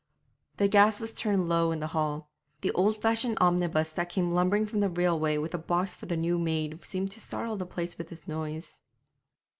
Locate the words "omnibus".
3.39-3.91